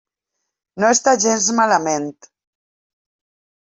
No 0.83 0.89
està 0.95 1.13
gens 1.27 1.51
malament. 1.61 2.11